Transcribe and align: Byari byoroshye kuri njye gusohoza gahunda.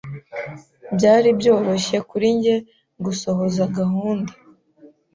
Byari 0.95 1.29
byoroshye 1.39 1.97
kuri 2.09 2.27
njye 2.37 2.55
gusohoza 3.05 3.63
gahunda. 3.77 4.31